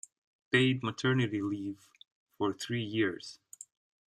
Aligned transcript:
Paid 0.51 0.81
maternity 0.81 1.43
leave 1.43 1.87
for 2.35 2.53
three 2.53 2.81
years. 2.81 3.37